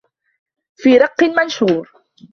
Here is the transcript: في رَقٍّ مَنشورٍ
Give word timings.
في 0.75 0.97
رَقٍّ 0.97 1.23
مَنشورٍ 1.23 1.87